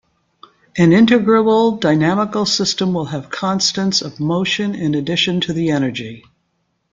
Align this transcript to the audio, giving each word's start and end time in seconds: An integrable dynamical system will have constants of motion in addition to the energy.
An 0.75 0.89
integrable 0.89 1.79
dynamical 1.79 2.47
system 2.47 2.95
will 2.95 3.05
have 3.05 3.29
constants 3.29 4.01
of 4.01 4.19
motion 4.19 4.73
in 4.73 4.95
addition 4.95 5.41
to 5.41 5.53
the 5.53 5.69
energy. 5.69 6.23